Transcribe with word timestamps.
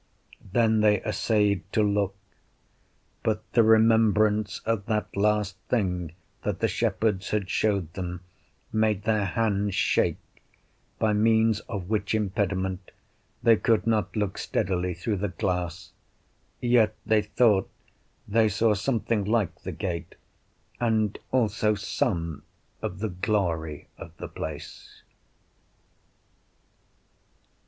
Then 0.51 0.79
they 0.81 0.99
essayed 1.03 1.61
to 1.73 1.83
look, 1.83 2.15
but 3.21 3.43
the 3.51 3.61
remembrance 3.61 4.59
of 4.65 4.87
that 4.87 5.15
last 5.15 5.57
thing 5.69 6.13
that 6.41 6.59
the 6.59 6.67
shepherds 6.67 7.29
had 7.29 7.51
showed 7.51 7.93
them 7.93 8.21
made 8.73 9.03
their 9.03 9.25
hands 9.25 9.75
shake, 9.75 10.17
by 10.97 11.13
means 11.13 11.59
of 11.69 11.87
which 11.87 12.15
impediment 12.15 12.89
they 13.43 13.55
could 13.55 13.85
not 13.85 14.15
look 14.15 14.39
steadily 14.39 14.95
through 14.95 15.17
the 15.17 15.27
glass; 15.27 15.91
yet 16.59 16.95
they 17.05 17.21
thought 17.21 17.69
they 18.27 18.49
saw 18.49 18.73
something 18.73 19.23
like 19.23 19.61
the 19.61 19.71
gate, 19.71 20.15
and 20.79 21.19
also 21.31 21.75
some 21.75 22.41
of 22.81 23.01
the 23.01 23.09
glory 23.09 23.87
of 23.99 24.17
the 24.17 24.27
place. 24.27 25.03